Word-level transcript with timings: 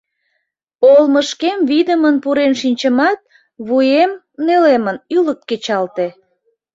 Олмышкем 0.91 1.57
вийдымын 1.69 2.15
пурен 2.23 2.53
шинчымат, 2.61 3.19
вуем, 3.67 4.11
нелемын, 4.45 4.97
ӱлык 5.15 5.39
кечалте. 5.49 6.07